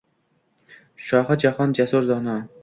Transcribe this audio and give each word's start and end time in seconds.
Shohi 1.09 1.37
Jahon 1.45 1.77
jasur, 1.81 2.09
dono 2.15 2.39